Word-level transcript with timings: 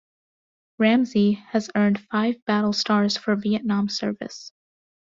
"Ramsey" 0.79 1.33
has 1.51 1.69
earned 1.75 1.99
five 1.99 2.43
battle 2.45 2.73
stars 2.73 3.17
for 3.17 3.35
Vietnam 3.35 3.87
service. 3.87 4.51